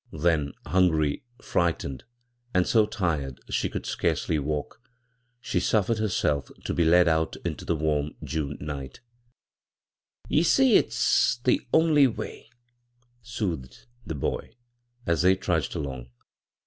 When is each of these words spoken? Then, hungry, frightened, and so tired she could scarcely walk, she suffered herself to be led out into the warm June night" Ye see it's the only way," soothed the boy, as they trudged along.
Then, 0.17 0.53
hungry, 0.65 1.21
frightened, 1.43 2.05
and 2.55 2.65
so 2.65 2.87
tired 2.87 3.39
she 3.51 3.69
could 3.69 3.85
scarcely 3.85 4.39
walk, 4.39 4.81
she 5.39 5.59
suffered 5.59 5.99
herself 5.99 6.49
to 6.65 6.73
be 6.73 6.83
led 6.83 7.07
out 7.07 7.35
into 7.45 7.65
the 7.65 7.75
warm 7.75 8.15
June 8.23 8.57
night" 8.59 9.01
Ye 10.27 10.41
see 10.41 10.75
it's 10.75 11.37
the 11.43 11.61
only 11.71 12.07
way," 12.07 12.49
soothed 13.21 13.85
the 14.03 14.15
boy, 14.15 14.55
as 15.05 15.21
they 15.21 15.35
trudged 15.35 15.75
along. 15.75 16.09